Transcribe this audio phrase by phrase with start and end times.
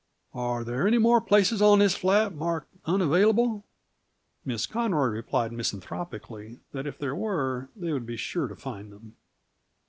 [0.33, 3.63] Are there any more places on this flat marked Unavailable?"
[4.43, 9.15] Miss Conroy replied misanthropically that if there were they would be sure to find them.